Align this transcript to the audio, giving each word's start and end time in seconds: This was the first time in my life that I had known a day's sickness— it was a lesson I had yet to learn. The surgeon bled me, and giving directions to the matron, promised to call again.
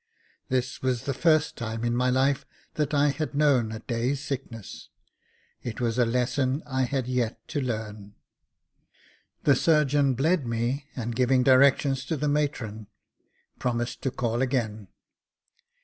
This 0.49 0.81
was 0.81 1.03
the 1.03 1.13
first 1.13 1.55
time 1.55 1.83
in 1.83 1.95
my 1.95 2.09
life 2.09 2.43
that 2.73 2.91
I 2.91 3.09
had 3.09 3.35
known 3.35 3.71
a 3.71 3.81
day's 3.81 4.19
sickness— 4.19 4.89
it 5.61 5.79
was 5.79 5.99
a 5.99 6.07
lesson 6.07 6.63
I 6.65 6.85
had 6.85 7.05
yet 7.05 7.47
to 7.49 7.61
learn. 7.61 8.15
The 9.43 9.55
surgeon 9.55 10.15
bled 10.15 10.47
me, 10.47 10.87
and 10.95 11.15
giving 11.15 11.43
directions 11.43 12.03
to 12.05 12.17
the 12.17 12.27
matron, 12.27 12.87
promised 13.59 14.01
to 14.01 14.09
call 14.09 14.41
again. 14.41 14.87